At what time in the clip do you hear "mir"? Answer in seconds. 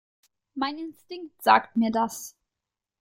1.75-1.91